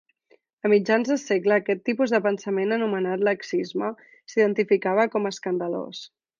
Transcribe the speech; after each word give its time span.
A 0.69 0.69
mitjans 0.71 1.11
de 1.11 1.17
segle, 1.23 1.57
aquest 1.63 1.83
tipus 1.89 2.15
de 2.15 2.21
pensament 2.29 2.75
anomenat 2.79 3.27
laxisme, 3.29 3.93
s'identificava 4.35 5.09
com 5.17 5.29
a 5.31 5.37
escandalós. 5.39 6.05